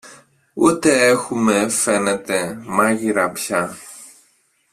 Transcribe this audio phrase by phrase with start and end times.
[0.53, 3.77] ούτε έχουμε, φαίνεται, μάγειρα πια.